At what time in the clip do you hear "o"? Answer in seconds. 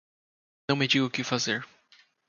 1.05-1.11